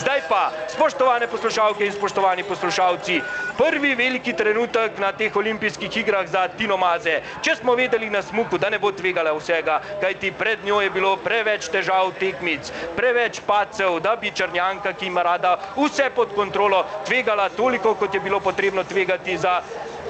Zdaj 0.00 0.22
pa, 0.28 0.52
spoštovane 0.66 1.26
poslušalke 1.28 1.84
in 1.84 1.92
spoštovani 1.92 2.42
poslušalci, 2.42 3.20
prvi 3.58 3.94
veliki 3.94 4.32
trenutek 4.32 4.98
na 4.98 5.12
teh 5.12 5.36
olimpijskih 5.36 5.96
igrah 5.96 6.26
za 6.26 6.48
Tino 6.48 6.76
Maze. 6.76 7.20
Če 7.42 7.56
smo 7.56 7.74
vedeli 7.74 8.10
na 8.10 8.22
smuku, 8.22 8.58
da 8.58 8.70
ne 8.70 8.78
bo 8.78 8.92
tvegala 8.92 9.32
vsega, 9.36 9.80
kajti 10.00 10.32
pred 10.32 10.64
njo 10.64 10.80
je 10.80 10.90
bilo 10.90 11.16
preveč 11.16 11.68
težav 11.68 12.12
tekmic, 12.20 12.72
preveč 12.96 13.40
pacev, 13.46 14.00
da 14.00 14.16
bi 14.16 14.30
Črnjanka, 14.30 14.92
ki 14.92 15.06
ima 15.06 15.22
rada 15.22 15.56
vse 15.76 16.10
pod 16.14 16.34
kontrolo, 16.34 16.84
tvegala 17.06 17.48
toliko, 17.48 17.94
kot 17.94 18.14
je 18.14 18.20
bilo 18.20 18.40
potrebno 18.40 18.84
tvegati 18.84 19.38
za 19.38 19.60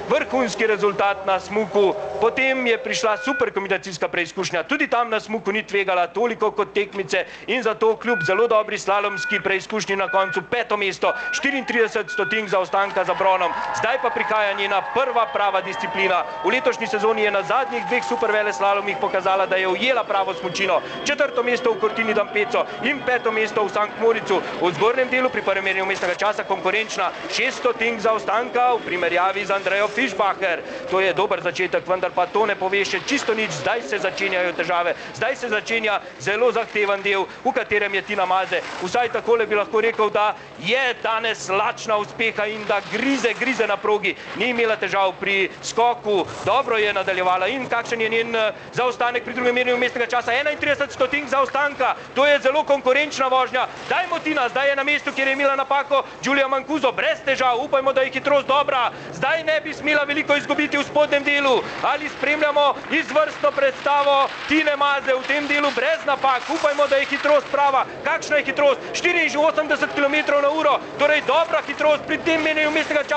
vrhunski 0.09 0.67
rezultat 0.67 1.25
na 1.25 1.39
smuku, 1.39 1.93
potem 2.21 2.67
je 2.67 2.77
prišla 2.77 3.17
super 3.17 3.51
kombinacijska 3.53 4.07
preizkušnja, 4.07 4.63
tudi 4.63 4.87
tam 4.87 5.09
na 5.09 5.19
smuku 5.19 5.51
ni 5.51 5.63
tvegala 5.63 6.07
toliko 6.07 6.51
kot 6.51 6.73
tekmice 6.73 7.25
in 7.47 7.63
zato 7.63 7.95
kljub 7.95 8.23
zelo 8.23 8.47
dobri 8.47 8.77
slalomski 8.77 9.39
preizkušnji 9.39 9.95
na 9.95 10.07
koncu 10.07 10.41
peto 10.41 10.77
mesto, 10.77 11.13
34 11.31 12.07
stotink 12.07 12.49
zaostanka 12.49 13.03
za 13.03 13.15
bronom, 13.41 13.53
zdaj 13.77 13.97
pa 14.01 14.09
prihaja 14.09 14.53
njena 14.53 14.81
prva 14.81 15.25
prava 15.33 15.61
disciplina. 15.61 16.23
V 16.43 16.49
letošnji 16.49 16.87
sezoni 16.87 17.21
je 17.21 17.31
na 17.31 17.43
zadnjih 17.43 17.85
dveh 17.85 18.03
super 18.05 18.31
vele 18.31 18.53
slalomih 18.53 18.97
pokazala, 19.01 19.45
da 19.45 19.55
je 19.55 19.67
ujela 19.67 20.03
pravo 20.03 20.33
smučino. 20.33 20.81
Četrto 21.05 21.43
mesto 21.43 21.73
v 21.73 21.79
Cortini 21.81 22.13
d'Ampezzo 22.13 22.65
in 22.83 23.01
peto 23.05 23.31
mesto 23.31 23.63
v 23.63 23.69
Sankt 23.69 23.99
Moricu. 23.99 24.41
V 24.61 24.71
zgornjem 24.73 25.09
delu 25.09 25.29
pri 25.29 25.41
prvem 25.41 25.63
merjenju 25.63 25.85
mestnega 25.85 26.15
časa 26.15 26.43
konkurenčna 26.43 27.11
6 27.29 27.51
stotink 27.51 27.99
zaostanka 27.99 28.73
v 28.73 28.85
primerjavi 28.85 29.45
z 29.45 29.51
Andrejo 29.51 29.87
Fischbacher. 29.87 30.61
To 30.91 30.99
je 30.99 31.13
dober 31.13 31.41
začetek, 31.41 31.87
vendar 31.87 32.11
pa 32.11 32.25
to 32.25 32.45
ne 32.45 32.55
pove 32.55 32.85
še 32.85 33.01
čisto 33.05 33.33
nič. 33.33 33.51
Zdaj 33.65 33.81
se 33.81 33.99
začenjajo 33.99 34.53
težave. 34.53 34.95
Zdaj 35.15 35.35
se 35.35 35.49
začenja 35.49 36.01
zelo 36.19 36.51
zahteven 36.51 37.01
del, 37.01 37.25
v 37.43 37.51
katerem 37.51 37.95
je 37.95 38.01
Tina 38.01 38.25
Maze. 38.25 38.61
Vsaj 38.83 39.09
takole 39.09 39.47
bi 39.47 39.55
lahko 39.55 39.81
rekel, 39.81 40.09
da 40.09 40.35
je 40.59 40.93
danes 41.03 41.49
lačna 41.49 41.97
uspeha 41.97 42.45
in 42.45 42.65
da 42.67 42.81
grize, 42.91 43.20
grize 43.39 43.67
na 43.67 43.77
progi. 43.77 44.15
Ni 44.35 44.49
imela 44.49 44.75
težav 44.75 45.13
pri 45.19 45.49
skoku, 45.63 46.25
dobro 46.45 46.77
je 46.77 46.93
nadaljevala 46.93 47.47
in 47.47 47.69
kakšen 47.69 48.01
je 48.01 48.09
njen 48.09 48.35
eh, 48.35 48.51
zaostanek 48.73 49.23
pri 49.23 49.33
drugem 49.33 49.55
merjenju 49.55 49.77
mestnega 49.79 50.07
časa. 50.09 50.31
31 50.31 50.91
stotink 50.91 51.29
zaostanka, 51.29 51.95
to 52.15 52.25
je 52.25 52.39
zelo 52.39 52.63
konkurenčna 52.63 53.27
vožnja. 53.27 53.67
Dajmo 53.89 54.19
Tina, 54.19 54.49
zdaj 54.49 54.69
je 54.69 54.75
na 54.75 54.83
mestu, 54.83 55.11
kjer 55.15 55.27
je 55.27 55.33
imela 55.33 55.55
napako 55.55 56.03
Giulia 56.23 56.47
Mancuso, 56.47 56.91
brez 56.91 57.19
težav, 57.25 57.59
upajmo, 57.63 57.93
da 57.93 58.01
je 58.01 58.11
hitrost 58.11 58.47
dobra. 58.47 58.91
Zdaj 59.13 59.43
ne 59.43 59.61
bi 59.61 59.73
smela 59.73 60.03
veliko 60.03 60.35
izgubiti 60.35 60.77
v 60.77 60.83
spodnjem 60.83 61.23
delu. 61.23 61.61
Ali 61.83 62.09
spremljamo 62.09 62.73
izvrstno 62.91 63.51
predstavo 63.51 64.29
Tine 64.47 64.75
Maze 64.75 65.13
v 65.13 65.23
tem 65.27 65.47
delu 65.47 65.71
brez 65.75 66.05
napak. 66.05 66.41
Upajmo, 66.49 66.87
da 66.87 66.95
je 66.95 67.05
hitrost 67.05 67.47
prava. 67.51 67.85
Kakšna 68.03 68.37
je 68.37 68.43
hitrost? 68.43 68.79
84 68.93 69.95
km 69.95 70.41
na 70.41 70.49
uro, 70.49 70.79
torej 70.99 71.21
dobra 71.27 71.61
hitrost 71.67 72.03
pri 72.07 72.17
tem 72.17 72.41
menjenju 72.43 72.71
mestnega 72.71 73.03
časa 73.03 73.10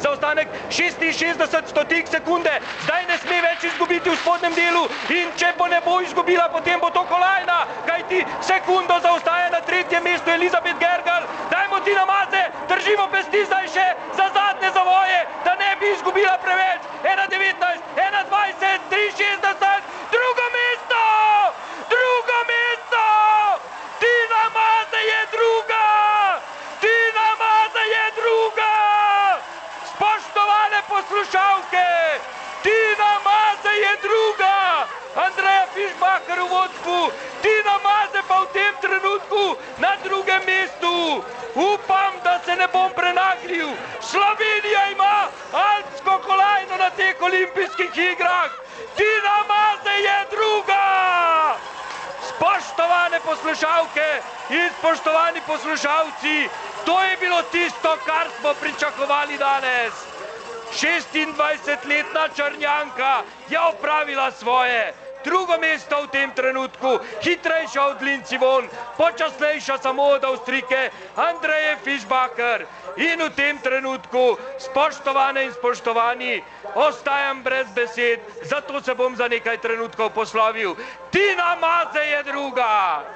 za 0.00 0.10
ostanek 0.10 0.48
66 0.70 1.66
stotink 1.66 2.08
sekunde. 2.08 2.52
Zdaj 2.84 3.02
ne 3.08 3.16
sme 3.18 3.40
več 3.40 3.64
izgubiti 3.64 4.10
v 4.10 4.16
spodnjem 4.20 4.54
delu 4.54 4.84
in 5.08 5.32
če 5.36 5.54
bo 5.58 5.66
ne 5.66 5.80
bo 5.84 6.00
izgubila, 6.04 6.48
potem 6.52 6.80
bo 6.80 6.90
to 6.90 7.04
kolajna, 7.08 7.58
kajti 7.86 8.24
sekundo 8.44 9.00
zaostaja 9.00 9.48
na 9.50 9.60
tretjem 9.60 10.04
mestu 10.04 10.30
Elizabet 10.30 10.76
Gergal. 10.78 11.24
Dajmo 11.50 11.80
Tina 11.80 12.04
Maze, 12.04 12.44
držimo 12.68 13.08
pesti 13.08 13.44
zdaj 13.48 13.66
še 13.72 13.86
za 14.20 14.28
zadnje 14.36 14.70
zavoje, 14.74 15.20
da 15.44 15.56
ne 15.56 15.76
bi 15.80 15.92
izgubila 15.96 16.36
preveč. 16.44 16.84
Fišbacher 35.78 36.42
v 36.42 36.50
vodstvu, 36.50 36.98
Tina 37.38 37.78
Maze 37.86 38.18
pa 38.26 38.42
v 38.42 38.50
tem 38.50 38.74
trenutku 38.82 39.54
na 39.78 39.94
drugem 40.02 40.42
mestu. 40.42 41.22
Upam, 41.54 42.18
da 42.26 42.42
se 42.42 42.50
ne 42.58 42.66
bom 42.66 42.90
prenaglil. 42.90 43.70
Slovenija 44.02 44.90
ima 44.90 45.30
alpsko 45.54 46.18
kolajno 46.26 46.82
na 46.82 46.90
teh 46.90 47.14
olimpijskih 47.22 47.94
igrah. 47.94 48.50
Tina 48.98 49.38
Maze 49.46 49.94
je 50.02 50.18
druga! 50.34 50.86
Spoštovane 52.26 53.22
poslušalke 53.22 54.08
in 54.50 54.70
spoštovani 54.78 55.40
poslušalci, 55.46 56.48
to 56.86 57.02
je 57.02 57.16
bilo 57.16 57.42
tisto, 57.54 57.98
kar 58.06 58.26
smo 58.40 58.50
pričakovali 58.54 59.38
danes. 59.38 59.94
26-letna 60.74 62.28
Črnjanka 62.34 63.22
je 63.48 63.60
opravila 63.60 64.30
svoje. 64.30 65.07
Drugo 65.24 65.58
mesto 65.58 66.02
v 66.02 66.08
tem 66.08 66.30
trenutku, 66.30 66.98
hitrejša 67.20 67.82
od 67.86 68.02
Linci 68.02 68.38
von, 68.38 68.68
počasnejša 68.96 69.78
samo 69.78 70.02
od 70.14 70.24
Avstrike, 70.24 70.90
Andreje 71.16 71.76
Fischbacher. 71.82 72.66
In 72.96 73.18
v 73.18 73.30
tem 73.34 73.58
trenutku, 73.58 74.38
spoštovane 74.58 75.44
in 75.44 75.52
spoštovani, 75.52 76.42
ostajam 76.74 77.42
brez 77.42 77.66
besed, 77.74 78.20
zato 78.42 78.80
se 78.80 78.94
bom 78.94 79.16
za 79.16 79.28
nekaj 79.28 79.58
trenutkov 79.58 80.10
poslovil. 80.10 80.74
Tina 81.10 81.56
Maze 81.56 82.00
je 82.00 82.22
druga! 82.22 83.02